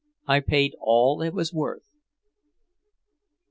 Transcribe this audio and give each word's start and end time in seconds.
I 0.27 0.39
paid 0.39 0.73
all 0.79 1.21
it 1.21 1.31
was 1.31 1.53
worth." 1.53 1.87